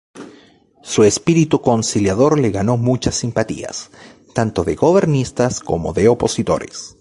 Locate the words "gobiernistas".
4.73-5.59